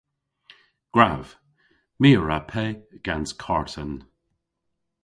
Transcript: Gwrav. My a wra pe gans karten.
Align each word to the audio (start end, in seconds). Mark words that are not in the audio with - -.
Gwrav. 0.93 1.25
My 2.01 2.09
a 2.17 2.19
wra 2.21 2.37
pe 2.51 2.63
gans 3.05 3.31
karten. 3.43 3.91